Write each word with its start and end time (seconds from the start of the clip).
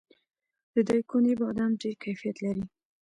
د 0.73 0.75
دایکنډي 0.87 1.33
بادام 1.41 1.71
ډیر 1.81 1.95
کیفیت 2.03 2.37
لري. 2.45 2.63